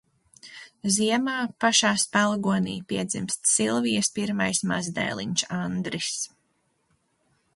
Ziemā, 0.93 1.33
pašā 1.65 1.91
spelgonī 2.03 2.73
piedzimst 2.93 3.51
Silvijas 3.51 4.11
pirmais 4.15 4.63
mazdēliņš 4.73 5.47
Andris. 5.61 6.11